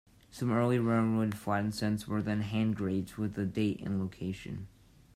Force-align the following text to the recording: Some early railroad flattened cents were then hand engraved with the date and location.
Some 0.31 0.51
early 0.51 0.79
railroad 0.79 1.35
flattened 1.37 1.75
cents 1.75 2.07
were 2.07 2.23
then 2.23 2.41
hand 2.41 2.69
engraved 2.69 3.17
with 3.17 3.35
the 3.35 3.45
date 3.45 3.81
and 3.81 3.99
location. 4.01 4.67